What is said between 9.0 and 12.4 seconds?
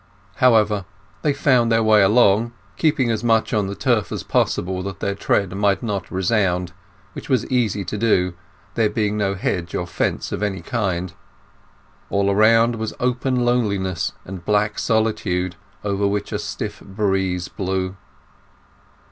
no hedge or fence of any kind. All